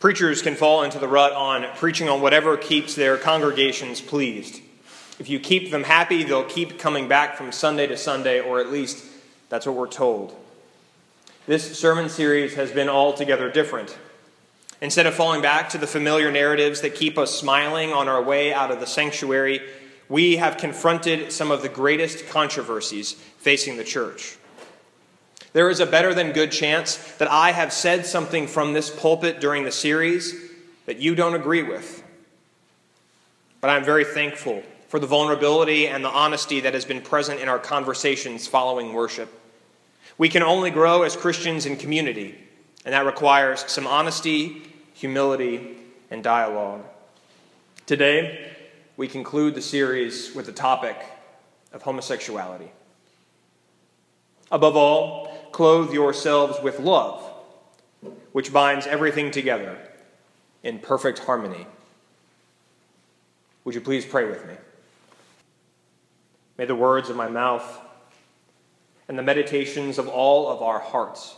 Preachers 0.00 0.40
can 0.40 0.54
fall 0.54 0.82
into 0.82 0.98
the 0.98 1.06
rut 1.06 1.34
on 1.34 1.66
preaching 1.76 2.08
on 2.08 2.22
whatever 2.22 2.56
keeps 2.56 2.94
their 2.94 3.18
congregations 3.18 4.00
pleased. 4.00 4.62
If 5.18 5.28
you 5.28 5.38
keep 5.38 5.70
them 5.70 5.82
happy, 5.84 6.22
they'll 6.22 6.42
keep 6.42 6.78
coming 6.78 7.06
back 7.06 7.36
from 7.36 7.52
Sunday 7.52 7.86
to 7.86 7.98
Sunday, 7.98 8.40
or 8.40 8.60
at 8.60 8.72
least 8.72 9.04
that's 9.50 9.66
what 9.66 9.76
we're 9.76 9.86
told. 9.86 10.34
This 11.46 11.78
sermon 11.78 12.08
series 12.08 12.54
has 12.54 12.72
been 12.72 12.88
altogether 12.88 13.50
different. 13.50 13.98
Instead 14.80 15.04
of 15.04 15.14
falling 15.14 15.42
back 15.42 15.68
to 15.68 15.78
the 15.78 15.86
familiar 15.86 16.32
narratives 16.32 16.80
that 16.80 16.94
keep 16.94 17.18
us 17.18 17.38
smiling 17.38 17.92
on 17.92 18.08
our 18.08 18.22
way 18.22 18.54
out 18.54 18.70
of 18.70 18.80
the 18.80 18.86
sanctuary, 18.86 19.60
we 20.08 20.38
have 20.38 20.56
confronted 20.56 21.30
some 21.30 21.50
of 21.50 21.60
the 21.60 21.68
greatest 21.68 22.26
controversies 22.26 23.12
facing 23.12 23.76
the 23.76 23.84
church. 23.84 24.38
There 25.52 25.70
is 25.70 25.80
a 25.80 25.86
better 25.86 26.14
than 26.14 26.32
good 26.32 26.52
chance 26.52 26.96
that 27.18 27.28
I 27.28 27.50
have 27.50 27.72
said 27.72 28.06
something 28.06 28.46
from 28.46 28.72
this 28.72 28.88
pulpit 28.88 29.40
during 29.40 29.64
the 29.64 29.72
series 29.72 30.34
that 30.86 30.98
you 30.98 31.14
don't 31.14 31.34
agree 31.34 31.62
with. 31.62 32.04
But 33.60 33.70
I'm 33.70 33.84
very 33.84 34.04
thankful 34.04 34.62
for 34.88 34.98
the 34.98 35.06
vulnerability 35.06 35.86
and 35.86 36.04
the 36.04 36.08
honesty 36.08 36.60
that 36.60 36.74
has 36.74 36.84
been 36.84 37.00
present 37.00 37.40
in 37.40 37.48
our 37.48 37.58
conversations 37.58 38.46
following 38.46 38.92
worship. 38.92 39.28
We 40.18 40.28
can 40.28 40.42
only 40.42 40.70
grow 40.70 41.02
as 41.02 41.16
Christians 41.16 41.66
in 41.66 41.76
community, 41.76 42.38
and 42.84 42.92
that 42.92 43.06
requires 43.06 43.64
some 43.68 43.86
honesty, 43.86 44.62
humility, 44.94 45.76
and 46.10 46.22
dialogue. 46.22 46.84
Today, 47.86 48.52
we 48.96 49.08
conclude 49.08 49.54
the 49.54 49.62
series 49.62 50.34
with 50.34 50.46
the 50.46 50.52
topic 50.52 50.96
of 51.72 51.82
homosexuality. 51.82 52.70
Above 54.50 54.76
all, 54.76 55.39
clothe 55.52 55.92
yourselves 55.92 56.58
with 56.62 56.78
love, 56.78 57.22
which 58.32 58.52
binds 58.52 58.86
everything 58.86 59.30
together 59.30 59.78
in 60.62 60.78
perfect 60.78 61.20
harmony. 61.20 61.66
Would 63.64 63.74
you 63.74 63.80
please 63.80 64.04
pray 64.04 64.24
with 64.24 64.46
me? 64.46 64.54
May 66.58 66.64
the 66.66 66.74
words 66.74 67.08
of 67.08 67.16
my 67.16 67.28
mouth 67.28 67.80
and 69.08 69.18
the 69.18 69.22
meditations 69.22 69.98
of 69.98 70.08
all 70.08 70.48
of 70.48 70.62
our 70.62 70.78
hearts 70.78 71.36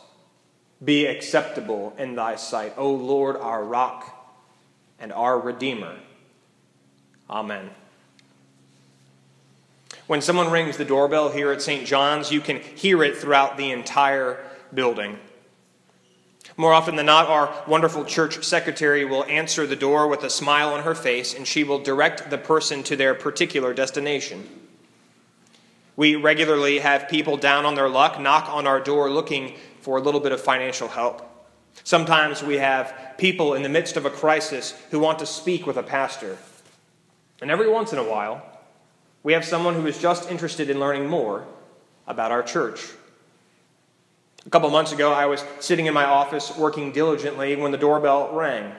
be 0.84 1.06
acceptable 1.06 1.94
in 1.96 2.16
thy 2.16 2.36
sight, 2.36 2.74
O 2.76 2.90
Lord, 2.90 3.36
our 3.36 3.64
rock 3.64 4.34
and 4.98 5.12
our 5.12 5.38
Redeemer. 5.38 5.96
Amen. 7.30 7.70
When 10.06 10.20
someone 10.20 10.50
rings 10.50 10.76
the 10.76 10.84
doorbell 10.84 11.30
here 11.30 11.52
at 11.52 11.62
St. 11.62 11.86
John's, 11.86 12.32
you 12.32 12.40
can 12.40 12.60
hear 12.60 13.02
it 13.02 13.16
throughout 13.16 13.56
the 13.56 13.70
entire 13.70 14.44
building. 14.74 15.18
More 16.56 16.72
often 16.72 16.96
than 16.96 17.06
not, 17.06 17.28
our 17.28 17.64
wonderful 17.66 18.04
church 18.04 18.44
secretary 18.44 19.04
will 19.04 19.24
answer 19.24 19.66
the 19.66 19.76
door 19.76 20.06
with 20.06 20.22
a 20.22 20.30
smile 20.30 20.74
on 20.74 20.82
her 20.82 20.94
face 20.94 21.34
and 21.34 21.46
she 21.46 21.64
will 21.64 21.78
direct 21.78 22.28
the 22.30 22.38
person 22.38 22.82
to 22.84 22.96
their 22.96 23.14
particular 23.14 23.72
destination. 23.72 24.48
We 25.96 26.16
regularly 26.16 26.80
have 26.80 27.08
people 27.08 27.36
down 27.36 27.64
on 27.64 27.74
their 27.74 27.88
luck 27.88 28.20
knock 28.20 28.48
on 28.48 28.66
our 28.66 28.80
door 28.80 29.10
looking 29.10 29.56
for 29.80 29.96
a 29.96 30.00
little 30.00 30.20
bit 30.20 30.32
of 30.32 30.40
financial 30.40 30.88
help. 30.88 31.28
Sometimes 31.84 32.42
we 32.42 32.58
have 32.58 33.14
people 33.18 33.54
in 33.54 33.62
the 33.62 33.68
midst 33.68 33.96
of 33.96 34.04
a 34.04 34.10
crisis 34.10 34.72
who 34.90 35.00
want 35.00 35.18
to 35.20 35.26
speak 35.26 35.66
with 35.66 35.76
a 35.76 35.82
pastor. 35.82 36.36
And 37.40 37.50
every 37.50 37.68
once 37.68 37.92
in 37.92 37.98
a 37.98 38.04
while, 38.04 38.51
we 39.22 39.32
have 39.32 39.44
someone 39.44 39.74
who 39.74 39.86
is 39.86 39.98
just 39.98 40.30
interested 40.30 40.68
in 40.68 40.80
learning 40.80 41.06
more 41.06 41.44
about 42.06 42.32
our 42.32 42.42
church. 42.42 42.90
A 44.44 44.50
couple 44.50 44.68
months 44.70 44.92
ago, 44.92 45.12
I 45.12 45.26
was 45.26 45.44
sitting 45.60 45.86
in 45.86 45.94
my 45.94 46.04
office 46.04 46.56
working 46.56 46.90
diligently 46.90 47.54
when 47.54 47.70
the 47.70 47.78
doorbell 47.78 48.32
rang. 48.32 48.72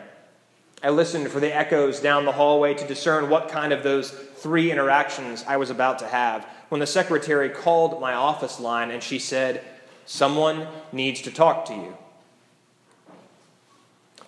I 0.84 0.90
listened 0.90 1.30
for 1.30 1.40
the 1.40 1.56
echoes 1.56 2.02
down 2.02 2.26
the 2.26 2.34
hallway 2.34 2.74
to 2.74 2.88
discern 2.88 3.30
what 3.30 3.48
kind 3.48 3.72
of 3.72 3.84
those 3.84 4.12
three 4.12 4.70
interactions 4.70 5.46
I 5.48 5.56
was 5.56 5.70
about 5.70 6.00
to 6.00 6.08
have 6.08 6.46
when 6.68 6.80
the 6.80 6.88
secretary 6.88 7.50
called 7.50 8.02
my 8.02 8.14
office 8.14 8.60
line 8.60 8.92
and 8.92 9.02
she 9.02 9.20
said, 9.20 9.64
Someone 10.06 10.68
needs 10.92 11.22
to 11.22 11.32
talk 11.32 11.64
to 11.66 11.74
you. 11.74 11.98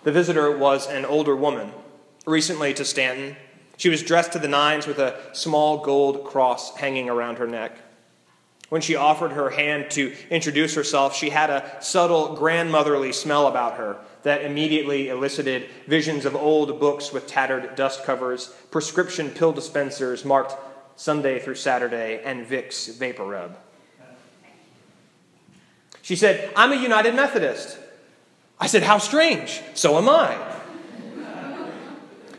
The 0.04 0.12
visitor 0.12 0.56
was 0.56 0.86
an 0.86 1.04
older 1.04 1.36
woman, 1.36 1.72
recently 2.24 2.72
to 2.74 2.84
Staunton, 2.86 3.36
she 3.76 3.88
was 3.88 4.02
dressed 4.02 4.32
to 4.32 4.38
the 4.38 4.48
nines 4.48 4.86
with 4.86 4.98
a 4.98 5.18
small 5.32 5.78
gold 5.78 6.24
cross 6.24 6.76
hanging 6.76 7.08
around 7.08 7.38
her 7.38 7.46
neck. 7.46 7.76
When 8.68 8.80
she 8.80 8.96
offered 8.96 9.32
her 9.32 9.50
hand 9.50 9.90
to 9.92 10.14
introduce 10.28 10.74
herself, 10.74 11.14
she 11.14 11.30
had 11.30 11.50
a 11.50 11.76
subtle 11.80 12.34
grandmotherly 12.34 13.12
smell 13.12 13.46
about 13.46 13.76
her 13.76 13.96
that 14.24 14.42
immediately 14.44 15.08
elicited 15.08 15.68
visions 15.86 16.24
of 16.24 16.34
old 16.34 16.80
books 16.80 17.12
with 17.12 17.28
tattered 17.28 17.76
dust 17.76 18.02
covers, 18.04 18.48
prescription 18.72 19.30
pill 19.30 19.52
dispensers 19.52 20.24
marked 20.24 20.56
Sunday 20.96 21.38
through 21.38 21.54
Saturday, 21.54 22.20
and 22.24 22.46
Vicks 22.46 22.90
VapoRub. 22.98 23.54
She 26.02 26.16
said, 26.16 26.52
I'm 26.56 26.72
a 26.72 26.76
United 26.76 27.14
Methodist. 27.14 27.78
I 28.58 28.66
said, 28.66 28.82
How 28.82 28.98
strange. 28.98 29.60
So 29.74 29.98
am 29.98 30.08
I. 30.08 30.36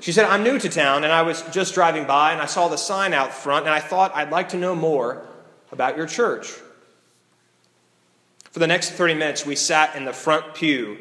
She 0.08 0.14
said, 0.14 0.24
I'm 0.24 0.42
new 0.42 0.58
to 0.58 0.70
town 0.70 1.04
and 1.04 1.12
I 1.12 1.24
was 1.24 1.42
just 1.52 1.74
driving 1.74 2.06
by 2.06 2.32
and 2.32 2.42
I 2.42 2.46
saw 2.46 2.70
the 2.70 2.78
sign 2.78 3.14
out 3.14 3.34
front 3.34 3.66
and 3.66 3.76
I 3.76 3.82
thought 3.82 4.16
I'd 4.16 4.32
like 4.32 4.48
to 4.50 4.58
know 4.58 4.74
more 4.74 5.28
about 5.70 5.98
your 5.98 6.08
church. 6.08 6.48
For 8.52 8.60
the 8.60 8.68
next 8.68 8.92
30 8.92 9.16
minutes, 9.16 9.46
we 9.46 9.58
sat 9.58 9.98
in 9.98 10.06
the 10.06 10.14
front 10.14 10.56
pew 10.56 10.98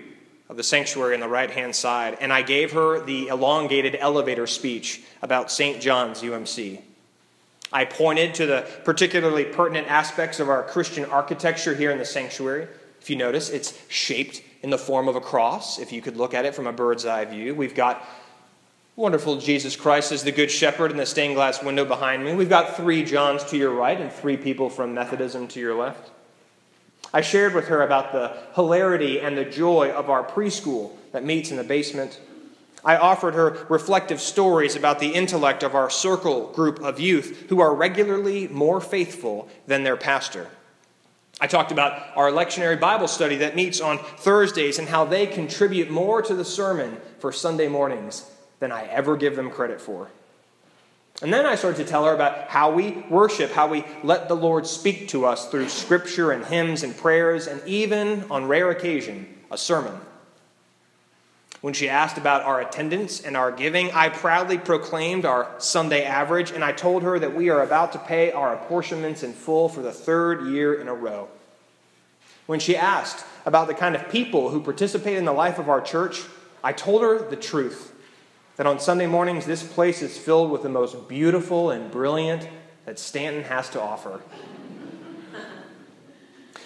of 0.48 0.56
the 0.56 0.64
sanctuary 0.64 1.14
on 1.14 1.20
the 1.20 1.28
right 1.28 1.52
hand 1.52 1.76
side, 1.76 2.18
and 2.20 2.32
I 2.32 2.42
gave 2.42 2.72
her 2.72 3.00
the 3.00 3.28
elongated 3.28 3.94
elevator 3.94 4.48
speech 4.48 5.02
about 5.22 5.52
St. 5.52 5.80
John's 5.80 6.22
UMC. 6.22 6.80
I 7.72 7.84
pointed 7.84 8.34
to 8.34 8.46
the 8.46 8.68
particularly 8.84 9.44
pertinent 9.44 9.88
aspects 9.88 10.40
of 10.40 10.48
our 10.48 10.64
Christian 10.64 11.04
architecture 11.04 11.76
here 11.76 11.92
in 11.92 11.98
the 11.98 12.04
sanctuary. 12.04 12.66
If 13.00 13.08
you 13.08 13.14
notice, 13.14 13.50
it's 13.50 13.78
shaped 13.86 14.42
in 14.64 14.70
the 14.70 14.78
form 14.78 15.06
of 15.06 15.14
a 15.14 15.20
cross, 15.20 15.78
if 15.78 15.92
you 15.92 16.02
could 16.02 16.16
look 16.16 16.34
at 16.34 16.44
it 16.44 16.56
from 16.56 16.66
a 16.66 16.72
bird's 16.72 17.06
eye 17.06 17.24
view. 17.24 17.54
We've 17.54 17.72
got 17.72 18.04
Wonderful 18.98 19.36
Jesus 19.36 19.76
Christ 19.76 20.10
is 20.10 20.22
the 20.22 20.32
Good 20.32 20.50
Shepherd 20.50 20.90
in 20.90 20.96
the 20.96 21.04
stained 21.04 21.34
glass 21.34 21.62
window 21.62 21.84
behind 21.84 22.24
me. 22.24 22.34
We've 22.34 22.48
got 22.48 22.78
three 22.78 23.04
Johns 23.04 23.44
to 23.44 23.58
your 23.58 23.72
right 23.72 24.00
and 24.00 24.10
three 24.10 24.38
people 24.38 24.70
from 24.70 24.94
Methodism 24.94 25.48
to 25.48 25.60
your 25.60 25.74
left. 25.74 26.10
I 27.12 27.20
shared 27.20 27.54
with 27.54 27.68
her 27.68 27.82
about 27.82 28.12
the 28.12 28.34
hilarity 28.54 29.20
and 29.20 29.36
the 29.36 29.44
joy 29.44 29.90
of 29.90 30.08
our 30.08 30.24
preschool 30.24 30.92
that 31.12 31.26
meets 31.26 31.50
in 31.50 31.58
the 31.58 31.62
basement. 31.62 32.18
I 32.86 32.96
offered 32.96 33.34
her 33.34 33.66
reflective 33.68 34.18
stories 34.18 34.76
about 34.76 34.98
the 34.98 35.12
intellect 35.12 35.62
of 35.62 35.74
our 35.74 35.90
circle 35.90 36.50
group 36.52 36.80
of 36.80 36.98
youth 36.98 37.50
who 37.50 37.60
are 37.60 37.74
regularly 37.74 38.48
more 38.48 38.80
faithful 38.80 39.50
than 39.66 39.84
their 39.84 39.98
pastor. 39.98 40.48
I 41.38 41.48
talked 41.48 41.70
about 41.70 42.16
our 42.16 42.30
lectionary 42.30 42.80
Bible 42.80 43.08
study 43.08 43.36
that 43.36 43.56
meets 43.56 43.78
on 43.78 43.98
Thursdays 43.98 44.78
and 44.78 44.88
how 44.88 45.04
they 45.04 45.26
contribute 45.26 45.90
more 45.90 46.22
to 46.22 46.34
the 46.34 46.46
sermon 46.46 46.96
for 47.18 47.30
Sunday 47.30 47.68
mornings 47.68 48.30
than 48.60 48.72
I 48.72 48.86
ever 48.86 49.16
give 49.16 49.36
them 49.36 49.50
credit 49.50 49.80
for. 49.80 50.08
And 51.22 51.32
then 51.32 51.46
I 51.46 51.54
started 51.54 51.78
to 51.78 51.90
tell 51.90 52.04
her 52.04 52.14
about 52.14 52.48
how 52.48 52.72
we 52.72 52.90
worship, 53.08 53.50
how 53.50 53.68
we 53.68 53.84
let 54.02 54.28
the 54.28 54.36
Lord 54.36 54.66
speak 54.66 55.08
to 55.08 55.24
us 55.24 55.48
through 55.50 55.70
scripture 55.70 56.30
and 56.30 56.44
hymns 56.44 56.82
and 56.82 56.96
prayers, 56.96 57.46
and 57.46 57.62
even, 57.66 58.24
on 58.30 58.46
rare 58.46 58.70
occasion, 58.70 59.26
a 59.50 59.56
sermon. 59.56 59.98
When 61.62 61.72
she 61.72 61.88
asked 61.88 62.18
about 62.18 62.42
our 62.42 62.60
attendance 62.60 63.22
and 63.22 63.34
our 63.34 63.50
giving, 63.50 63.90
I 63.92 64.10
proudly 64.10 64.58
proclaimed 64.58 65.24
our 65.24 65.50
Sunday 65.58 66.04
average, 66.04 66.50
and 66.50 66.62
I 66.62 66.72
told 66.72 67.02
her 67.02 67.18
that 67.18 67.34
we 67.34 67.48
are 67.48 67.62
about 67.62 67.92
to 67.92 67.98
pay 67.98 68.30
our 68.30 68.54
apportionments 68.54 69.22
in 69.22 69.32
full 69.32 69.70
for 69.70 69.80
the 69.80 69.92
third 69.92 70.48
year 70.48 70.74
in 70.74 70.86
a 70.86 70.94
row. 70.94 71.28
When 72.44 72.60
she 72.60 72.76
asked 72.76 73.24
about 73.46 73.68
the 73.68 73.74
kind 73.74 73.96
of 73.96 74.10
people 74.10 74.50
who 74.50 74.60
participate 74.60 75.16
in 75.16 75.24
the 75.24 75.32
life 75.32 75.58
of 75.58 75.70
our 75.70 75.80
church, 75.80 76.22
I 76.62 76.72
told 76.72 77.00
her 77.00 77.26
the 77.26 77.36
truth 77.36 77.92
that 78.56 78.66
on 78.66 78.78
Sunday 78.78 79.06
mornings, 79.06 79.46
this 79.46 79.62
place 79.62 80.02
is 80.02 80.16
filled 80.16 80.50
with 80.50 80.62
the 80.62 80.68
most 80.68 81.08
beautiful 81.08 81.70
and 81.70 81.90
brilliant 81.90 82.48
that 82.84 82.98
Staunton 82.98 83.44
has 83.44 83.68
to 83.70 83.80
offer. 83.80 84.20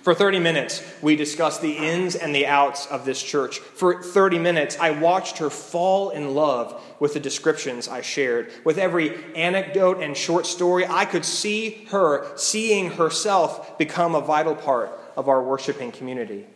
For 0.02 0.14
30 0.14 0.38
minutes, 0.38 0.82
we 1.02 1.14
discussed 1.14 1.60
the 1.60 1.76
ins 1.76 2.14
and 2.14 2.34
the 2.34 2.46
outs 2.46 2.86
of 2.86 3.04
this 3.04 3.22
church. 3.22 3.58
For 3.58 4.02
30 4.02 4.38
minutes, 4.38 4.78
I 4.80 4.92
watched 4.92 5.38
her 5.38 5.50
fall 5.50 6.08
in 6.08 6.34
love 6.34 6.82
with 7.00 7.12
the 7.12 7.20
descriptions 7.20 7.86
I 7.86 8.00
shared. 8.00 8.50
With 8.64 8.78
every 8.78 9.34
anecdote 9.34 10.02
and 10.02 10.16
short 10.16 10.46
story, 10.46 10.86
I 10.86 11.04
could 11.04 11.26
see 11.26 11.86
her 11.90 12.34
seeing 12.38 12.92
herself 12.92 13.76
become 13.76 14.14
a 14.14 14.22
vital 14.22 14.54
part 14.54 14.98
of 15.16 15.28
our 15.28 15.42
worshiping 15.42 15.92
community. 15.92 16.46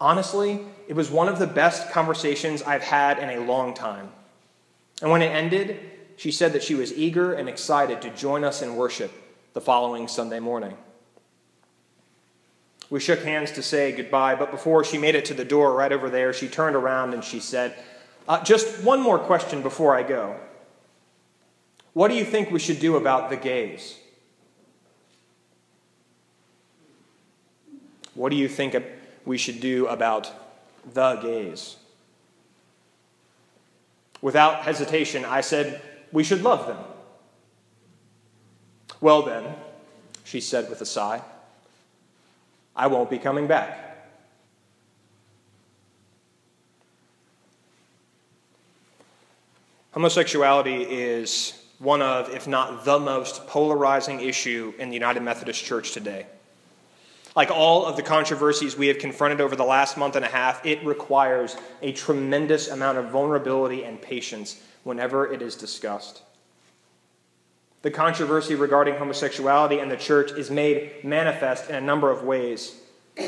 Honestly, 0.00 0.60
it 0.88 0.94
was 0.94 1.10
one 1.10 1.28
of 1.28 1.38
the 1.38 1.46
best 1.46 1.90
conversations 1.90 2.62
I've 2.62 2.82
had 2.82 3.18
in 3.18 3.28
a 3.30 3.44
long 3.44 3.74
time. 3.74 4.08
And 5.02 5.10
when 5.10 5.22
it 5.22 5.28
ended, 5.28 5.78
she 6.16 6.32
said 6.32 6.52
that 6.54 6.62
she 6.62 6.74
was 6.74 6.92
eager 6.92 7.34
and 7.34 7.48
excited 7.48 8.00
to 8.02 8.10
join 8.10 8.42
us 8.42 8.62
in 8.62 8.76
worship 8.76 9.12
the 9.52 9.60
following 9.60 10.08
Sunday 10.08 10.40
morning. 10.40 10.76
We 12.88 12.98
shook 12.98 13.22
hands 13.22 13.52
to 13.52 13.62
say 13.62 13.92
goodbye, 13.92 14.34
but 14.34 14.50
before 14.50 14.84
she 14.84 14.98
made 14.98 15.14
it 15.14 15.24
to 15.26 15.34
the 15.34 15.44
door 15.44 15.74
right 15.74 15.92
over 15.92 16.10
there, 16.10 16.32
she 16.32 16.48
turned 16.48 16.74
around 16.74 17.14
and 17.14 17.22
she 17.22 17.38
said, 17.38 17.74
uh, 18.28 18.42
Just 18.42 18.82
one 18.82 19.00
more 19.00 19.18
question 19.18 19.62
before 19.62 19.94
I 19.94 20.02
go. 20.02 20.36
What 21.92 22.08
do 22.08 22.14
you 22.14 22.24
think 22.24 22.50
we 22.50 22.58
should 22.58 22.80
do 22.80 22.96
about 22.96 23.30
the 23.30 23.36
gays? 23.36 23.96
What 28.14 28.30
do 28.30 28.36
you 28.36 28.48
think 28.48 28.74
we 29.24 29.38
should 29.38 29.60
do 29.60 29.86
about 29.86 30.30
the 30.94 31.16
gays? 31.16 31.76
Without 34.22 34.62
hesitation, 34.62 35.24
I 35.24 35.40
said, 35.40 35.82
We 36.12 36.24
should 36.24 36.42
love 36.42 36.66
them. 36.66 36.78
Well, 39.00 39.22
then, 39.22 39.54
she 40.24 40.40
said 40.40 40.68
with 40.68 40.80
a 40.80 40.86
sigh, 40.86 41.22
I 42.76 42.86
won't 42.86 43.10
be 43.10 43.18
coming 43.18 43.46
back. 43.46 43.90
Homosexuality 49.92 50.82
is 50.82 51.60
one 51.78 52.00
of, 52.00 52.32
if 52.32 52.46
not 52.46 52.84
the 52.84 52.98
most 52.98 53.46
polarizing 53.48 54.20
issue 54.20 54.72
in 54.78 54.88
the 54.90 54.94
United 54.94 55.22
Methodist 55.22 55.64
Church 55.64 55.92
today. 55.92 56.26
Like 57.36 57.50
all 57.50 57.86
of 57.86 57.96
the 57.96 58.02
controversies 58.02 58.76
we 58.76 58.88
have 58.88 58.98
confronted 58.98 59.40
over 59.40 59.54
the 59.54 59.64
last 59.64 59.96
month 59.96 60.16
and 60.16 60.24
a 60.24 60.28
half, 60.28 60.64
it 60.66 60.84
requires 60.84 61.56
a 61.80 61.92
tremendous 61.92 62.68
amount 62.68 62.98
of 62.98 63.10
vulnerability 63.10 63.84
and 63.84 64.00
patience 64.00 64.60
whenever 64.82 65.32
it 65.32 65.40
is 65.40 65.54
discussed. 65.54 66.22
The 67.82 67.90
controversy 67.90 68.54
regarding 68.56 68.96
homosexuality 68.96 69.78
and 69.78 69.90
the 69.90 69.96
church 69.96 70.32
is 70.32 70.50
made 70.50 71.04
manifest 71.04 71.70
in 71.70 71.76
a 71.76 71.80
number 71.80 72.10
of 72.10 72.24
ways. 72.24 72.76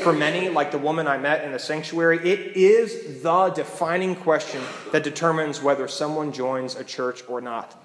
For 0.03 0.13
many, 0.13 0.49
like 0.49 0.71
the 0.71 0.77
woman 0.77 1.07
I 1.07 1.17
met 1.17 1.43
in 1.43 1.51
the 1.51 1.59
sanctuary, 1.59 2.17
it 2.17 2.55
is 2.55 3.21
the 3.23 3.49
defining 3.49 4.15
question 4.15 4.61
that 4.91 5.03
determines 5.03 5.61
whether 5.61 5.87
someone 5.87 6.31
joins 6.31 6.75
a 6.75 6.83
church 6.83 7.23
or 7.27 7.41
not. 7.41 7.82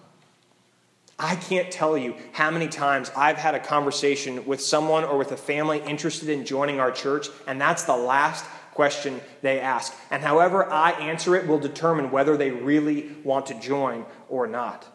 I 1.18 1.34
can't 1.34 1.70
tell 1.70 1.98
you 1.98 2.14
how 2.32 2.50
many 2.50 2.68
times 2.68 3.10
I've 3.16 3.36
had 3.36 3.54
a 3.56 3.60
conversation 3.60 4.46
with 4.46 4.60
someone 4.60 5.04
or 5.04 5.18
with 5.18 5.32
a 5.32 5.36
family 5.36 5.80
interested 5.80 6.28
in 6.28 6.44
joining 6.44 6.78
our 6.78 6.92
church, 6.92 7.28
and 7.46 7.60
that's 7.60 7.82
the 7.82 7.96
last 7.96 8.44
question 8.72 9.20
they 9.42 9.58
ask. 9.58 9.92
And 10.12 10.22
however 10.22 10.70
I 10.70 10.92
answer 10.92 11.34
it 11.34 11.48
will 11.48 11.58
determine 11.58 12.12
whether 12.12 12.36
they 12.36 12.52
really 12.52 13.10
want 13.24 13.46
to 13.46 13.54
join 13.54 14.06
or 14.28 14.46
not. 14.46 14.86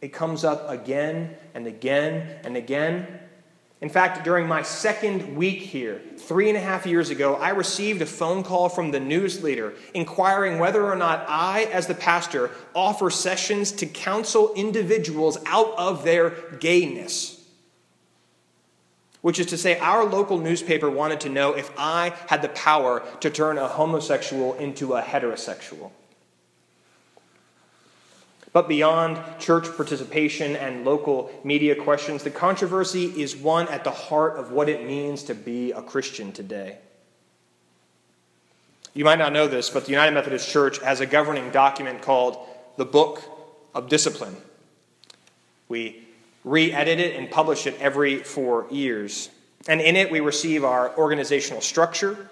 It 0.00 0.12
comes 0.12 0.44
up 0.44 0.70
again 0.70 1.34
and 1.52 1.66
again 1.66 2.38
and 2.44 2.56
again. 2.56 3.20
In 3.84 3.90
fact, 3.90 4.24
during 4.24 4.48
my 4.48 4.62
second 4.62 5.36
week 5.36 5.58
here, 5.60 6.00
three 6.16 6.48
and 6.48 6.56
a 6.56 6.60
half 6.60 6.86
years 6.86 7.10
ago, 7.10 7.34
I 7.34 7.50
received 7.50 8.00
a 8.00 8.06
phone 8.06 8.42
call 8.42 8.70
from 8.70 8.92
the 8.92 8.98
news 8.98 9.42
leader 9.42 9.74
inquiring 9.92 10.58
whether 10.58 10.90
or 10.90 10.96
not 10.96 11.26
I, 11.28 11.64
as 11.64 11.86
the 11.86 11.94
pastor, 11.94 12.50
offer 12.74 13.10
sessions 13.10 13.72
to 13.72 13.84
counsel 13.84 14.54
individuals 14.54 15.36
out 15.44 15.74
of 15.76 16.02
their 16.02 16.30
gayness. 16.60 17.46
Which 19.20 19.38
is 19.38 19.44
to 19.48 19.58
say, 19.58 19.78
our 19.78 20.06
local 20.06 20.38
newspaper 20.38 20.88
wanted 20.88 21.20
to 21.20 21.28
know 21.28 21.52
if 21.52 21.70
I 21.76 22.14
had 22.28 22.40
the 22.40 22.48
power 22.48 23.02
to 23.20 23.28
turn 23.28 23.58
a 23.58 23.68
homosexual 23.68 24.54
into 24.54 24.94
a 24.94 25.02
heterosexual. 25.02 25.90
But 28.54 28.68
beyond 28.68 29.20
church 29.40 29.66
participation 29.76 30.54
and 30.54 30.84
local 30.84 31.28
media 31.42 31.74
questions, 31.74 32.22
the 32.22 32.30
controversy 32.30 33.06
is 33.20 33.36
one 33.36 33.66
at 33.66 33.82
the 33.82 33.90
heart 33.90 34.38
of 34.38 34.52
what 34.52 34.68
it 34.68 34.86
means 34.86 35.24
to 35.24 35.34
be 35.34 35.72
a 35.72 35.82
Christian 35.82 36.30
today. 36.30 36.78
You 38.94 39.04
might 39.04 39.18
not 39.18 39.32
know 39.32 39.48
this, 39.48 39.70
but 39.70 39.86
the 39.86 39.90
United 39.90 40.12
Methodist 40.12 40.48
Church 40.48 40.78
has 40.78 41.00
a 41.00 41.06
governing 41.06 41.50
document 41.50 42.00
called 42.00 42.38
the 42.76 42.84
Book 42.84 43.24
of 43.74 43.88
Discipline. 43.88 44.36
We 45.68 46.06
re 46.44 46.72
edit 46.72 47.00
it 47.00 47.16
and 47.16 47.28
publish 47.28 47.66
it 47.66 47.76
every 47.80 48.18
four 48.18 48.68
years. 48.70 49.30
And 49.66 49.80
in 49.80 49.96
it, 49.96 50.12
we 50.12 50.20
receive 50.20 50.62
our 50.62 50.96
organizational 50.96 51.60
structure, 51.60 52.30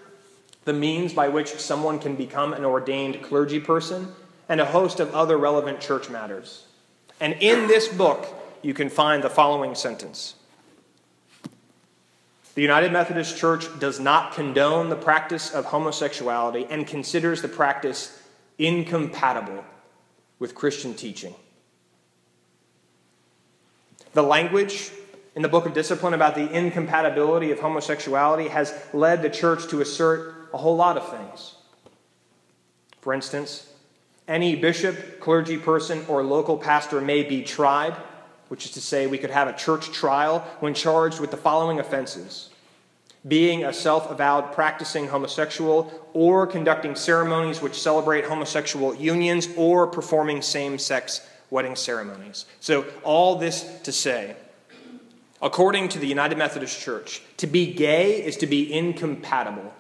the 0.67 0.73
means 0.73 1.15
by 1.15 1.31
which 1.31 1.49
someone 1.49 1.99
can 1.99 2.15
become 2.15 2.53
an 2.53 2.65
ordained 2.65 3.21
clergy 3.25 3.59
person, 3.59 4.15
and 4.53 4.61
a 4.61 4.67
host 4.67 5.01
of 5.01 5.15
other 5.15 5.39
relevant 5.39 5.81
church 5.81 6.11
matters. 6.11 6.67
And 7.21 7.33
in 7.41 7.69
this 7.69 7.89
book, 7.89 8.27
you 8.61 8.75
can 8.75 8.91
find 8.91 9.25
the 9.25 9.31
following 9.31 9.75
sentence 9.75 10.35
The 12.55 12.61
United 12.61 12.93
Methodist 12.93 13.39
Church 13.39 13.65
does 13.79 13.99
not 13.99 14.35
condone 14.35 14.91
the 14.91 14.97
practice 14.97 15.55
of 15.55 15.65
homosexuality 15.65 16.67
and 16.69 16.87
considers 16.87 17.41
the 17.41 17.49
practice 17.49 18.23
incompatible 18.59 19.65
with 20.39 20.55
Christian 20.55 20.93
teaching. 20.93 21.35
The 24.13 24.23
language 24.23 24.91
in 25.35 25.41
the 25.41 25.49
book 25.49 25.65
of 25.65 25.73
discipline 25.73 26.13
about 26.13 26.35
the 26.35 26.53
incompatibility 26.53 27.53
of 27.53 27.61
homosexuality 27.61 28.49
has 28.49 28.75
led 28.93 29.23
the 29.23 29.31
church 29.31 29.67
to 29.69 29.81
assert 29.81 30.51
a 30.53 30.59
whole 30.59 30.77
lot 30.77 30.99
of 30.99 31.09
things. 31.09 31.55
For 33.01 33.15
instance, 33.15 33.72
any 34.33 34.57
bishop, 34.57 35.21
clergy 35.21 35.59
person, 35.59 36.05
or 36.09 36.25
local 36.25 36.57
pastor 36.57 37.01
may 37.01 37.23
be 37.23 37.43
tried, 37.43 37.93
which 38.49 38.65
is 38.65 38.73
to 38.73 38.81
say, 38.81 39.07
we 39.07 39.19
could 39.19 39.31
have 39.31 39.49
a 39.49 39.53
church 39.53 39.93
trial 39.93 40.41
when 40.61 40.75
charged 40.75 41.21
with 41.21 41.31
the 41.31 41.37
following 41.37 41.79
offenses 41.79 42.51
being 43.27 43.65
a 43.65 43.73
self 43.73 44.11
avowed 44.11 44.53
practicing 44.53 45.09
homosexual, 45.09 45.93
or 46.13 46.47
conducting 46.47 46.95
ceremonies 46.95 47.63
which 47.63 47.81
celebrate 47.81 48.25
homosexual 48.25 48.95
unions, 48.95 49.49
or 49.57 49.87
performing 49.87 50.43
same 50.43 50.79
sex 50.79 51.27
wedding 51.51 51.77
ceremonies. 51.77 52.47
So, 52.61 52.85
all 53.05 53.37
this 53.37 53.81
to 53.83 53.93
say, 53.93 54.37
according 55.41 55.89
to 55.91 55.99
the 55.99 56.07
United 56.07 56.37
Methodist 56.39 56.81
Church, 56.81 57.23
to 57.37 57.47
be 57.47 57.73
gay 57.73 58.25
is 58.25 58.37
to 58.39 58.47
be 58.47 58.73
incompatible 58.73 59.73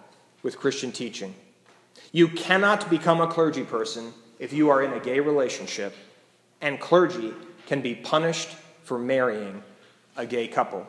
with 0.42 0.58
Christian 0.58 0.92
teaching. 0.92 1.34
You 2.12 2.28
cannot 2.28 2.90
become 2.90 3.20
a 3.20 3.26
clergy 3.26 3.64
person 3.64 4.12
if 4.42 4.52
you 4.52 4.70
are 4.70 4.82
in 4.82 4.92
a 4.92 4.98
gay 4.98 5.20
relationship, 5.20 5.94
and 6.60 6.80
clergy 6.80 7.32
can 7.68 7.80
be 7.80 7.94
punished 7.94 8.48
for 8.82 8.98
marrying 8.98 9.62
a 10.16 10.26
gay 10.26 10.48
couple. 10.48 10.84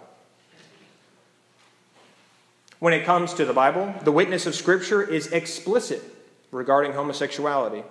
When 2.80 2.94
it 2.94 3.06
comes 3.06 3.32
to 3.36 3.46
the 3.46 3.54
Bible, 3.54 3.94
the 4.04 4.12
witness 4.12 4.48
of 4.48 4.56
Scripture 4.56 5.04
is 5.04 5.28
explicit 5.28 6.02
regarding 6.50 6.94
homosexuality. 6.94 7.84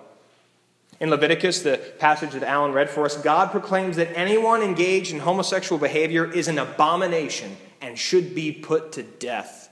In 0.99 1.09
Leviticus, 1.09 1.61
the 1.61 1.77
passage 1.97 2.31
that 2.31 2.43
Alan 2.43 2.73
read 2.73 2.89
for 2.89 3.05
us, 3.05 3.15
God 3.15 3.51
proclaims 3.51 3.95
that 3.95 4.17
anyone 4.17 4.63
engaged 4.63 5.13
in 5.13 5.19
homosexual 5.19 5.79
behavior 5.79 6.29
is 6.29 6.49
an 6.49 6.59
abomination 6.59 7.55
and 7.79 7.97
should 7.97 8.35
be 8.35 8.51
put 8.51 8.91
to 8.91 9.03
death. 9.03 9.62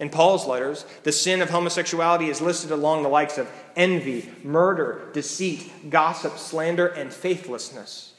In 0.00 0.10
Paul's 0.10 0.46
letters, 0.46 0.84
the 1.04 1.12
sin 1.12 1.40
of 1.40 1.50
homosexuality 1.50 2.28
is 2.28 2.40
listed 2.40 2.70
along 2.70 3.02
the 3.02 3.08
likes 3.08 3.38
of 3.38 3.48
envy, 3.76 4.28
murder, 4.42 5.08
deceit, 5.12 5.90
gossip, 5.90 6.36
slander, 6.36 6.86
and 6.86 7.12
faithlessness. 7.12 8.12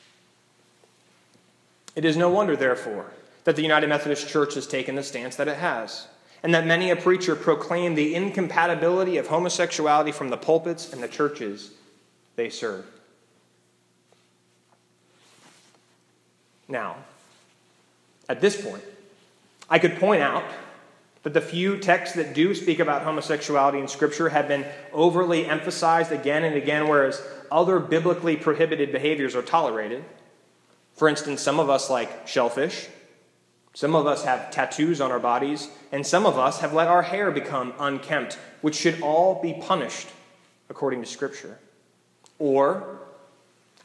It 1.96 2.06
is 2.06 2.16
no 2.16 2.30
wonder, 2.30 2.56
therefore, 2.56 3.12
that 3.44 3.56
the 3.56 3.62
United 3.62 3.88
Methodist 3.88 4.28
Church 4.28 4.56
has 4.56 4.68
taken 4.68 4.96
the 4.96 5.04
stance 5.04 5.36
that 5.36 5.48
it 5.48 5.58
has, 5.58 6.08
and 6.44 6.54
that 6.54 6.66
many 6.66 6.92
a 6.92 6.96
preacher 6.96 7.36
proclaim 7.36 7.96
the 7.96 8.16
incompatibility 8.16 9.18
of 9.18 9.28
homosexuality 9.28 10.12
from 10.12 10.30
the 10.30 10.38
pulpits 10.38 10.94
and 10.94 11.04
the 11.04 11.08
churches 11.08 11.72
they 12.38 12.50
serve. 12.50 12.86
Now, 16.68 16.98
at 18.28 18.42
this 18.42 18.62
point, 18.62 18.84
I 19.70 19.78
could 19.78 19.98
point 19.98 20.22
out 20.22 20.44
that 21.26 21.34
the 21.34 21.42
few 21.42 21.76
texts 21.80 22.16
that 22.16 22.36
do 22.36 22.54
speak 22.54 22.78
about 22.78 23.02
homosexuality 23.02 23.80
in 23.80 23.88
Scripture 23.88 24.30
have 24.30 24.48
been 24.48 24.64
overly 24.94 25.48
emphasized 25.48 26.12
again 26.12 26.44
and 26.44 26.56
again, 26.56 26.88
whereas 26.88 27.20
other 27.52 27.80
biblically 27.80 28.36
prohibited 28.36 28.92
behaviors 28.92 29.36
are 29.36 29.42
tolerated. 29.42 30.06
For 30.94 31.10
instance, 31.10 31.42
some 31.42 31.60
of 31.60 31.68
us 31.68 31.90
like 31.90 32.28
shellfish, 32.28 32.90
some 33.74 33.96
of 33.96 34.06
us 34.06 34.24
have 34.24 34.52
tattoos 34.52 35.02
on 35.02 35.12
our 35.12 35.20
bodies, 35.20 35.68
and 35.92 36.06
some 36.06 36.28
of 36.28 36.38
us 36.38 36.60
have 36.60 36.74
let 36.74 36.88
our 36.88 37.02
hair 37.02 37.32
become 37.32 37.74
unkempt, 37.80 38.38
which 38.62 38.76
should 38.76 39.02
all 39.02 39.42
be 39.42 39.60
punished 39.60 40.10
according 40.70 41.02
to 41.02 41.08
Scripture. 41.08 41.58
Or 42.38 43.00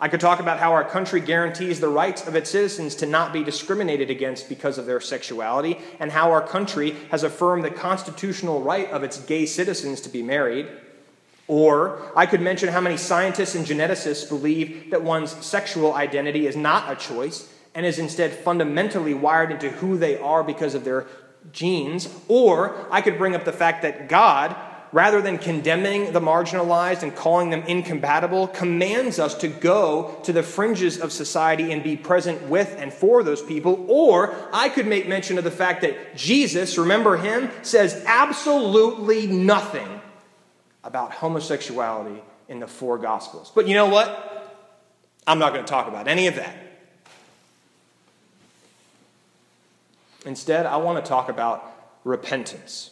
I 0.01 0.09
could 0.09 0.21
talk 0.21 0.41
about 0.41 0.59
how 0.59 0.73
our 0.73 0.85
country 0.85 1.21
guarantees 1.21 1.79
the 1.79 1.89
rights 1.89 2.27
of 2.27 2.35
its 2.35 2.51
citizens 2.51 2.95
to 2.97 3.07
not 3.07 3.35
be 3.35 3.45
discriminated 3.45 4.11
against 4.11 4.49
because 4.49 4.79
of 4.79 4.87
their 4.87 5.01
sexuality, 5.01 5.79
and 5.99 6.11
how 6.11 6.31
our 6.31 6.41
country 6.41 6.97
has 7.11 7.23
affirmed 7.23 7.65
the 7.65 7.71
constitutional 7.71 8.63
right 8.63 8.91
of 8.91 9.03
its 9.03 9.21
gay 9.21 9.45
citizens 9.45 10.01
to 10.01 10.09
be 10.09 10.23
married. 10.23 10.69
Or 11.49 12.01
I 12.17 12.25
could 12.27 12.41
mention 12.41 12.71
how 12.71 12.81
many 12.81 12.97
scientists 12.97 13.55
and 13.55 13.67
geneticists 13.67 14.29
believe 14.29 14.91
that 14.91 15.03
one's 15.03 15.33
sexual 15.45 15.93
identity 15.93 16.47
is 16.47 16.57
not 16.57 16.91
a 16.91 16.97
choice, 16.97 17.53
and 17.75 17.85
is 17.85 17.99
instead 17.99 18.33
fundamentally 18.33 19.15
wired 19.15 19.53
into 19.53 19.69
who 19.71 19.99
they 19.99 20.17
are 20.19 20.43
because 20.43 20.75
of 20.75 20.85
their 20.85 21.07
genes. 21.53 22.09
Or 22.27 22.87
I 22.91 23.01
could 23.01 23.19
bring 23.19 23.35
up 23.35 23.45
the 23.45 23.53
fact 23.53 23.83
that 23.83 24.09
God, 24.09 24.57
rather 24.93 25.23
than 25.23 25.39
condemning 25.39 26.13
the 26.13 26.21
marginalized 26.21 27.03
and 27.03 27.15
calling 27.15 27.51
them 27.51 27.63
incompatible, 27.63 28.49
commands 28.49 29.19
us 29.19 29.35
to 29.35 29.49
go 29.49 30.19
to 30.25 30.33
the 30.33 30.43
fringes 30.43 30.99
of 31.01 31.13
society 31.13 31.73
and 31.73 31.83
be 31.83 31.97
present 31.97 32.43
with 32.49 32.75
and 32.79 32.93
for 32.93 33.23
those 33.23 33.43
people. 33.43 33.85
Or 33.89 34.35
I 34.53 34.69
could 34.69 34.87
make 34.87 35.09
mention 35.09 35.39
of 35.39 35.45
the 35.45 35.51
fact 35.51 35.83
that 35.83 36.17
Jesus, 36.17 36.77
remember 36.77 37.17
him, 37.17 37.51
says 37.63 38.03
absolutely 38.07 39.27
nothing 39.27 40.01
about 40.83 41.13
homosexuality 41.13 42.23
in 42.49 42.59
the 42.59 42.67
four 42.67 42.99
Gospels. 42.99 43.53
But 43.55 43.69
you 43.69 43.75
know 43.75 43.89
what? 43.89 44.27
I'm 45.27 45.39
not 45.39 45.53
going 45.53 45.65
to 45.65 45.71
talk 45.71 45.87
about 45.87 46.09
any 46.09 46.27
of 46.27 46.37
that. 46.37 46.57
Instead, 50.27 50.67
I 50.67 50.77
want 50.79 51.03
to 51.03 51.09
talk 51.09 51.29
about 51.29 51.65
repentance. 52.05 52.91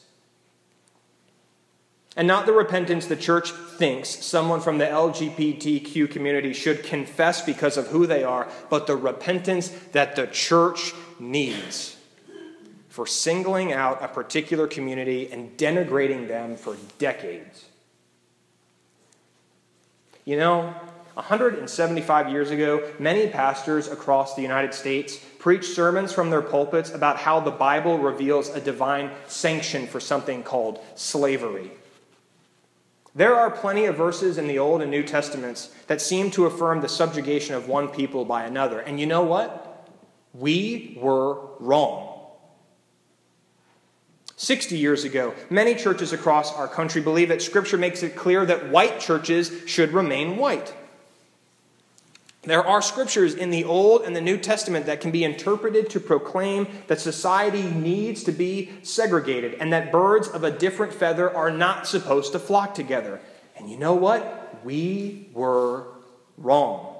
And 2.18 2.26
not 2.26 2.46
the 2.46 2.52
repentance 2.52 3.06
the 3.06 3.14
church 3.14 3.52
thinks 3.52 4.08
someone 4.08 4.60
from 4.60 4.78
the 4.78 4.87
LGBTQ 4.87 6.10
community 6.10 6.52
should 6.52 6.82
confess 6.82 7.42
because 7.42 7.76
of 7.76 7.87
who 7.87 8.08
they 8.08 8.25
are, 8.25 8.48
but 8.68 8.88
the 8.88 8.96
repentance 8.96 9.68
that 9.92 10.16
the 10.16 10.26
church 10.26 10.94
needs 11.20 11.96
for 12.88 13.06
singling 13.06 13.72
out 13.72 14.02
a 14.02 14.08
particular 14.08 14.66
community 14.66 15.30
and 15.30 15.56
denigrating 15.56 16.26
them 16.26 16.56
for 16.56 16.76
decades. 16.98 17.66
You 20.25 20.38
know, 20.38 20.75
175 21.14 22.30
years 22.30 22.50
ago, 22.50 22.90
many 22.98 23.28
pastors 23.28 23.87
across 23.87 24.34
the 24.34 24.42
United 24.42 24.75
States 24.75 25.20
preached 25.38 25.72
sermons 25.72 26.12
from 26.12 26.30
their 26.30 26.42
pulpits 26.42 26.92
about 26.92 27.18
how 27.18 27.38
the 27.38 27.52
Bible 27.52 27.96
reveals 27.96 28.48
a 28.48 28.60
divine 28.60 29.12
sanction 29.28 29.87
for 29.87 30.00
something 30.00 30.42
called 30.42 30.80
slavery. 30.96 31.70
There 33.18 33.34
are 33.34 33.50
plenty 33.50 33.87
of 33.87 33.96
verses 33.96 34.38
in 34.38 34.46
the 34.46 34.60
Old 34.60 34.80
and 34.80 34.92
New 34.92 35.02
Testaments 35.02 35.75
that 35.88 36.00
seem 36.00 36.30
to 36.30 36.46
affirm 36.46 36.80
the 36.80 36.88
subjugation 36.88 37.56
of 37.56 37.66
one 37.66 37.88
people 37.88 38.25
by 38.25 38.44
another. 38.44 38.78
And 38.78 39.00
you 39.00 39.06
know 39.06 39.25
what? 39.25 39.90
We 40.32 40.96
were 41.00 41.40
wrong. 41.58 42.28
60 44.37 44.78
years 44.78 45.02
ago, 45.02 45.34
many 45.50 45.75
churches 45.75 46.12
across 46.12 46.54
our 46.54 46.68
country 46.68 47.00
believe 47.00 47.30
that 47.30 47.42
Scripture 47.42 47.76
makes 47.76 48.04
it 48.04 48.14
clear 48.14 48.46
that 48.46 48.70
white 48.70 49.00
churches 49.00 49.50
should 49.66 49.90
remain 49.90 50.37
white. 50.37 50.72
There 52.49 52.67
are 52.67 52.81
scriptures 52.81 53.35
in 53.35 53.50
the 53.50 53.64
Old 53.64 54.05
and 54.05 54.17
the 54.17 54.23
New 54.23 54.38
Testament 54.38 54.87
that 54.87 55.02
can 55.02 55.11
be 55.11 55.23
interpreted 55.23 55.90
to 55.90 56.00
proclaim 56.00 56.67
that 56.87 56.99
society 56.99 57.64
needs 57.64 58.25
to 58.25 58.33
be 58.33 58.71
segregated 58.81 59.57
and 59.61 59.71
that 59.75 59.93
birds 59.93 60.28
of 60.28 60.45
a 60.45 60.50
different 60.50 60.95
feather 60.95 61.31
are 61.31 61.50
not 61.50 61.87
supposed 61.87 62.33
to 62.33 62.38
flock 62.38 62.75
together. 62.75 63.21
And 63.59 63.71
you 63.71 63.76
know 63.76 63.95
what? 63.95 64.64
We 64.64 65.28
were 65.35 65.88
wrong. 66.38 66.97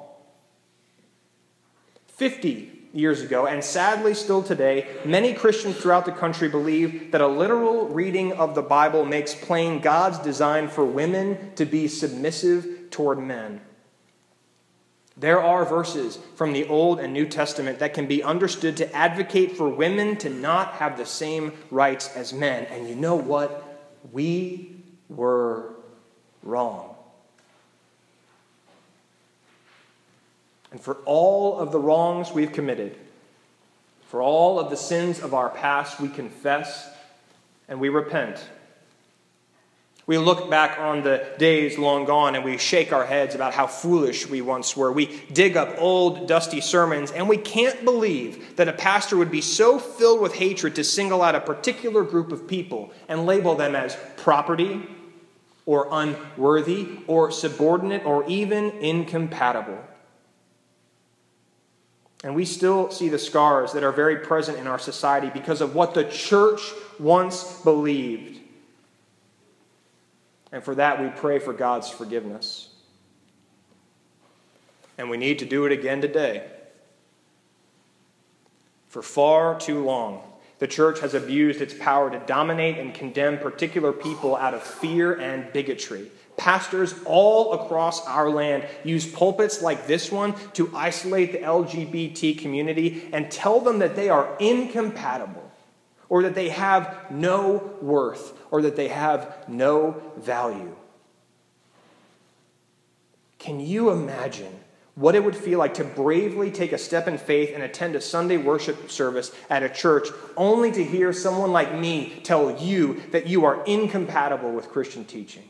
50 2.09 2.90
years 2.93 3.23
ago, 3.23 3.47
and 3.47 3.64
sadly 3.64 4.12
still 4.12 4.43
today, 4.43 4.87
many 5.07 5.33
Christians 5.33 5.78
throughout 5.78 6.05
the 6.05 6.12
country 6.12 6.50
believe 6.50 7.11
that 7.12 7.23
a 7.23 7.26
literal 7.26 7.88
reading 7.88 8.35
of 8.35 8.55
the 8.55 8.61
Bible 8.61 9.07
makes 9.07 9.35
plain 9.35 9.81
God's 9.81 10.19
design 10.19 10.69
for 10.69 10.85
women 10.85 11.55
to 11.55 11.64
be 11.64 11.88
submissive 11.88 12.90
toward 12.90 13.19
men. 13.19 13.62
There 15.18 15.42
are 15.42 15.64
verses 15.64 16.18
from 16.37 16.52
the 16.52 16.66
Old 16.66 17.00
and 17.00 17.12
New 17.12 17.26
Testament 17.26 17.80
that 17.80 17.92
can 17.92 18.06
be 18.06 18.22
understood 18.22 18.76
to 18.76 18.94
advocate 18.94 19.56
for 19.56 19.68
women 19.68 20.16
to 20.18 20.30
not 20.30 20.75
have 20.75 20.96
the 20.96 21.06
same 21.06 21.52
rights 21.70 22.14
as 22.14 22.32
men. 22.32 22.66
And 22.66 22.88
you 22.88 22.94
know 22.94 23.16
what? 23.16 23.64
We 24.12 24.76
were 25.08 25.75
wrong. 26.44 26.94
And 30.70 30.80
for 30.80 30.98
all 31.04 31.58
of 31.58 31.72
the 31.72 31.80
wrongs 31.80 32.30
we've 32.30 32.52
committed, 32.52 32.96
for 34.02 34.22
all 34.22 34.60
of 34.60 34.70
the 34.70 34.76
sins 34.76 35.20
of 35.20 35.34
our 35.34 35.48
past, 35.48 35.98
we 35.98 36.08
confess 36.08 36.88
and 37.68 37.80
we 37.80 37.88
repent. 37.88 38.48
We 40.08 40.16
look 40.16 40.48
back 40.48 40.78
on 40.78 41.02
the 41.02 41.34
days 41.36 41.76
long 41.76 42.06
gone 42.06 42.34
and 42.34 42.42
we 42.42 42.56
shake 42.56 42.94
our 42.94 43.04
heads 43.04 43.34
about 43.34 43.52
how 43.52 43.66
foolish 43.66 44.26
we 44.26 44.40
once 44.40 44.74
were. 44.74 44.90
We 44.90 45.20
dig 45.34 45.54
up 45.54 45.74
old, 45.76 46.26
dusty 46.26 46.62
sermons 46.62 47.10
and 47.10 47.28
we 47.28 47.36
can't 47.36 47.84
believe 47.84 48.56
that 48.56 48.68
a 48.68 48.72
pastor 48.72 49.18
would 49.18 49.30
be 49.30 49.42
so 49.42 49.78
filled 49.78 50.22
with 50.22 50.34
hatred 50.34 50.76
to 50.76 50.84
single 50.84 51.20
out 51.20 51.34
a 51.34 51.40
particular 51.40 52.04
group 52.04 52.32
of 52.32 52.48
people 52.48 52.90
and 53.06 53.26
label 53.26 53.54
them 53.54 53.76
as 53.76 53.98
property 54.16 54.80
or 55.66 55.88
unworthy 55.92 56.88
or 57.06 57.30
subordinate 57.30 58.06
or 58.06 58.26
even 58.26 58.70
incompatible. 58.78 59.78
And 62.24 62.34
we 62.34 62.46
still 62.46 62.90
see 62.90 63.10
the 63.10 63.18
scars 63.18 63.74
that 63.74 63.84
are 63.84 63.92
very 63.92 64.16
present 64.16 64.56
in 64.56 64.66
our 64.66 64.78
society 64.78 65.28
because 65.28 65.60
of 65.60 65.74
what 65.74 65.92
the 65.92 66.04
church 66.04 66.62
once 66.98 67.60
believed. 67.60 68.40
And 70.52 70.62
for 70.62 70.75
that, 70.76 71.00
we 71.00 71.09
pray 71.09 71.38
for 71.38 71.52
God's 71.52 71.90
forgiveness. 71.90 72.69
And 74.97 75.11
we 75.11 75.17
need 75.17 75.40
to 75.40 75.45
do 75.45 75.67
it 75.67 75.73
again 75.73 76.00
today. 76.00 76.49
For 78.87 79.02
far 79.02 79.61
too 79.61 79.85
long, 79.85 80.23
the 80.59 80.67
church 80.67 81.00
has 81.00 81.14
abused 81.14 81.61
its 81.61 81.75
power 81.75 82.11
to 82.11 82.19
dominate 82.26 82.78
and 82.78 82.95
condemn 82.95 83.38
particular 83.38 83.93
people 83.93 84.35
out 84.35 84.55
of 84.55 84.62
fear 84.62 85.14
and 85.14 85.52
bigotry. 85.52 86.11
Pastors 86.37 86.95
all 87.05 87.52
across 87.52 88.05
our 88.07 88.31
land 88.31 88.67
use 88.85 89.07
pulpits 89.07 89.61
like 89.61 89.87
this 89.87 90.11
one 90.11 90.35
to 90.55 90.75
isolate 90.75 91.33
the 91.33 91.38
LGBT 91.38 92.38
community 92.38 93.09
and 93.12 93.31
tell 93.31 93.61
them 93.61 93.81
that 93.81 93.97
they 93.97 94.09
are 94.09 94.37
incompatible 94.38 95.48
or 96.08 96.22
that 96.22 96.34
they 96.34 96.48
have 96.48 97.10
no 97.10 97.74
worth, 97.80 98.32
or 98.50 98.62
that 98.62 98.76
they 98.76 98.88
have 98.88 99.44
no 99.48 100.02
value. 100.16 100.74
Can 103.38 103.60
you 103.60 103.90
imagine 103.90 104.60
what 104.94 105.14
it 105.14 105.24
would 105.24 105.36
feel 105.36 105.60
like 105.60 105.74
to 105.74 105.84
bravely 105.84 106.50
take 106.50 106.72
a 106.72 106.78
step 106.78 107.06
in 107.06 107.18
faith 107.18 107.52
and 107.54 107.62
attend 107.62 107.94
a 107.94 108.00
Sunday 108.00 108.36
worship 108.36 108.90
service 108.90 109.30
at 109.48 109.62
a 109.62 109.68
church 109.68 110.08
only 110.36 110.72
to 110.72 110.82
hear 110.82 111.12
someone 111.12 111.52
like 111.52 111.72
me 111.72 112.20
tell 112.24 112.60
you 112.60 113.00
that 113.12 113.28
you 113.28 113.44
are 113.44 113.62
incompatible 113.64 114.50
with 114.50 114.70
Christian 114.70 115.04
teaching? 115.04 115.48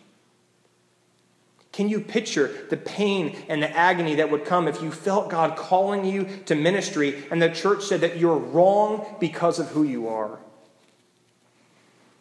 Can 1.73 1.89
you 1.89 2.01
picture 2.01 2.67
the 2.69 2.77
pain 2.77 3.37
and 3.49 3.63
the 3.63 3.71
agony 3.71 4.17
that 4.17 4.31
would 4.31 4.45
come 4.45 4.69
if 4.69 4.83
you 4.83 4.91
felt 4.91 5.31
God 5.31 5.57
calling 5.57 6.05
you 6.05 6.27
to 6.47 6.55
ministry 6.55 7.25
and 7.31 7.41
the 7.41 7.49
church 7.49 7.85
said 7.85 8.03
that 8.03 8.19
you're 8.19 8.37
wrong 8.37 9.17
because 9.19 9.59
of 9.59 9.69
who 9.69 9.83
you 9.83 10.09
are? 10.09 10.39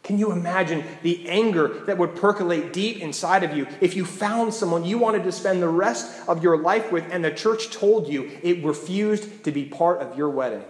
Can 0.07 0.17
you 0.17 0.31
imagine 0.31 0.85
the 1.03 1.27
anger 1.27 1.67
that 1.85 1.97
would 1.97 2.15
percolate 2.15 2.71
deep 2.71 3.01
inside 3.01 3.43
of 3.43 3.57
you 3.57 3.67
if 3.81 3.93
you 3.93 4.05
found 4.05 4.53
someone 4.53 4.85
you 4.85 4.97
wanted 4.97 5.25
to 5.25 5.33
spend 5.33 5.61
the 5.61 5.67
rest 5.67 6.09
of 6.29 6.41
your 6.41 6.57
life 6.57 6.93
with 6.93 7.03
and 7.11 7.25
the 7.25 7.31
church 7.31 7.71
told 7.71 8.07
you 8.07 8.31
it 8.41 8.63
refused 8.63 9.43
to 9.43 9.51
be 9.51 9.65
part 9.65 9.99
of 9.99 10.17
your 10.17 10.29
wedding? 10.29 10.63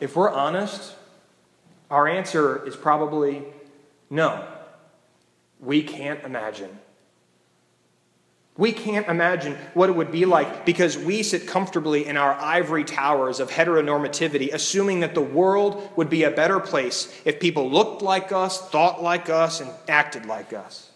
If 0.00 0.16
we're 0.16 0.32
honest, 0.32 0.96
our 1.88 2.08
answer 2.08 2.66
is 2.66 2.74
probably 2.74 3.44
no. 4.10 4.44
We 5.60 5.84
can't 5.84 6.24
imagine. 6.24 6.80
We 8.56 8.72
can't 8.72 9.08
imagine 9.08 9.56
what 9.74 9.88
it 9.88 9.96
would 9.96 10.12
be 10.12 10.26
like 10.26 10.66
because 10.66 10.98
we 10.98 11.22
sit 11.22 11.46
comfortably 11.46 12.06
in 12.06 12.16
our 12.16 12.34
ivory 12.34 12.84
towers 12.84 13.40
of 13.40 13.50
heteronormativity, 13.50 14.52
assuming 14.52 15.00
that 15.00 15.14
the 15.14 15.20
world 15.20 15.90
would 15.96 16.10
be 16.10 16.24
a 16.24 16.30
better 16.30 16.60
place 16.60 17.10
if 17.24 17.40
people 17.40 17.70
looked 17.70 18.02
like 18.02 18.32
us, 18.32 18.68
thought 18.68 19.02
like 19.02 19.30
us, 19.30 19.60
and 19.60 19.70
acted 19.88 20.26
like 20.26 20.52
us. 20.52 20.90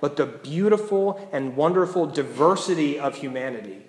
But 0.00 0.16
the 0.16 0.26
beautiful 0.26 1.28
and 1.32 1.56
wonderful 1.56 2.06
diversity 2.06 2.98
of 2.98 3.16
humanity, 3.16 3.82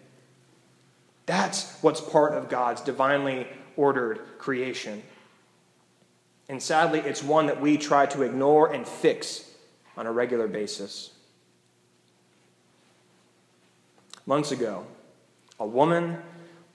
that's 1.25 1.77
what's 1.81 2.01
part 2.01 2.33
of 2.33 2.49
God's 2.49 2.81
divinely 2.81 3.47
ordered 3.75 4.19
creation. 4.37 5.01
And 6.49 6.61
sadly, 6.61 6.99
it's 6.99 7.23
one 7.23 7.47
that 7.47 7.61
we 7.61 7.77
try 7.77 8.05
to 8.07 8.23
ignore 8.23 8.73
and 8.73 8.85
fix 8.85 9.49
on 9.95 10.05
a 10.05 10.11
regular 10.11 10.47
basis. 10.47 11.11
Months 14.25 14.51
ago, 14.51 14.85
a 15.59 15.65
woman 15.65 16.17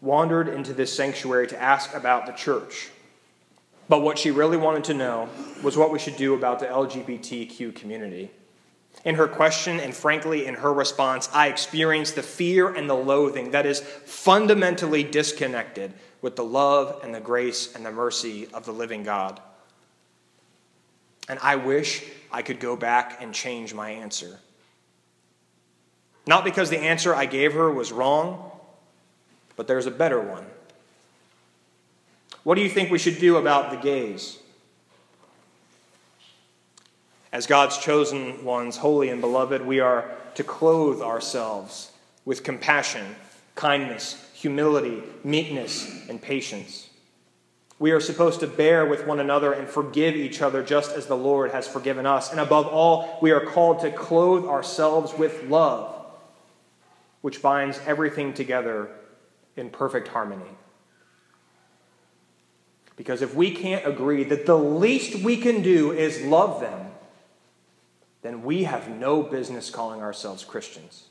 wandered 0.00 0.48
into 0.48 0.72
this 0.72 0.94
sanctuary 0.94 1.46
to 1.48 1.60
ask 1.60 1.94
about 1.94 2.26
the 2.26 2.32
church. 2.32 2.90
But 3.88 4.02
what 4.02 4.18
she 4.18 4.30
really 4.30 4.56
wanted 4.56 4.84
to 4.84 4.94
know 4.94 5.28
was 5.62 5.76
what 5.76 5.92
we 5.92 5.98
should 5.98 6.16
do 6.16 6.34
about 6.34 6.58
the 6.58 6.66
LGBTQ 6.66 7.74
community. 7.74 8.30
In 9.04 9.14
her 9.14 9.28
question, 9.28 9.78
and 9.78 9.94
frankly, 9.94 10.46
in 10.46 10.54
her 10.54 10.72
response, 10.72 11.28
I 11.32 11.48
experienced 11.48 12.16
the 12.16 12.22
fear 12.22 12.68
and 12.68 12.90
the 12.90 12.94
loathing 12.94 13.52
that 13.52 13.66
is 13.66 13.80
fundamentally 13.80 15.04
disconnected 15.04 15.92
with 16.22 16.34
the 16.34 16.44
love 16.44 17.00
and 17.04 17.14
the 17.14 17.20
grace 17.20 17.74
and 17.76 17.86
the 17.86 17.92
mercy 17.92 18.48
of 18.52 18.64
the 18.64 18.72
living 18.72 19.04
God. 19.04 19.40
And 21.28 21.38
I 21.40 21.56
wish 21.56 22.04
I 22.32 22.42
could 22.42 22.58
go 22.58 22.74
back 22.74 23.22
and 23.22 23.32
change 23.32 23.74
my 23.74 23.90
answer. 23.90 24.40
Not 26.26 26.44
because 26.44 26.70
the 26.70 26.78
answer 26.78 27.14
I 27.14 27.26
gave 27.26 27.52
her 27.54 27.70
was 27.70 27.92
wrong, 27.92 28.50
but 29.54 29.66
there's 29.66 29.86
a 29.86 29.90
better 29.90 30.20
one. 30.20 30.44
What 32.42 32.54
do 32.54 32.60
you 32.60 32.68
think 32.68 32.90
we 32.90 32.98
should 32.98 33.18
do 33.18 33.36
about 33.36 33.70
the 33.70 33.76
gays? 33.76 34.38
As 37.32 37.46
God's 37.46 37.78
chosen 37.78 38.44
ones, 38.44 38.76
holy 38.76 39.08
and 39.08 39.20
beloved, 39.20 39.64
we 39.64 39.80
are 39.80 40.10
to 40.36 40.44
clothe 40.44 41.02
ourselves 41.02 41.90
with 42.24 42.44
compassion, 42.44 43.16
kindness, 43.54 44.24
humility, 44.32 45.02
meekness, 45.24 46.08
and 46.08 46.20
patience. 46.20 46.88
We 47.78 47.90
are 47.90 48.00
supposed 48.00 48.40
to 48.40 48.46
bear 48.46 48.86
with 48.86 49.06
one 49.06 49.20
another 49.20 49.52
and 49.52 49.68
forgive 49.68 50.14
each 50.14 50.40
other 50.40 50.62
just 50.62 50.92
as 50.92 51.06
the 51.06 51.16
Lord 51.16 51.50
has 51.50 51.68
forgiven 51.68 52.06
us. 52.06 52.30
And 52.30 52.40
above 52.40 52.66
all, 52.66 53.18
we 53.20 53.32
are 53.32 53.44
called 53.44 53.80
to 53.80 53.90
clothe 53.90 54.46
ourselves 54.46 55.12
with 55.12 55.44
love, 55.48 55.95
which 57.26 57.42
binds 57.42 57.80
everything 57.86 58.32
together 58.32 58.88
in 59.56 59.68
perfect 59.68 60.06
harmony. 60.06 60.48
Because 62.94 63.20
if 63.20 63.34
we 63.34 63.50
can't 63.50 63.84
agree 63.84 64.22
that 64.22 64.46
the 64.46 64.56
least 64.56 65.24
we 65.24 65.36
can 65.36 65.60
do 65.60 65.90
is 65.90 66.22
love 66.22 66.60
them, 66.60 66.86
then 68.22 68.44
we 68.44 68.62
have 68.62 68.88
no 68.88 69.24
business 69.24 69.70
calling 69.70 70.02
ourselves 70.02 70.44
Christians. 70.44 71.05